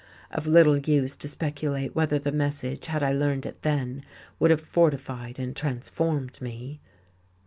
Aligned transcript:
Of 0.31 0.47
little 0.47 0.77
use 0.79 1.15
to 1.17 1.27
speculate 1.27 1.93
whether 1.93 2.17
the 2.17 2.31
message, 2.31 2.87
had 2.87 3.03
I 3.03 3.13
learned 3.13 3.45
it 3.45 3.61
then, 3.61 4.03
would 4.39 4.49
have 4.49 4.59
fortified 4.61 5.37
and 5.37 5.55
transformed 5.55 6.41
me! 6.41 6.79